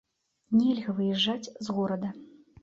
[0.61, 2.09] Нельга выязджаць з горада.